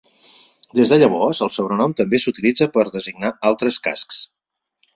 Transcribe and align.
Des 0.79 0.93
de 0.93 0.97
llavors, 1.01 1.41
el 1.47 1.51
sobrenom 1.59 1.93
també 2.01 2.21
s'utilitza 2.25 2.69
per 2.79 2.87
designar 2.99 3.33
altres 3.53 3.81
cascs. 3.89 4.27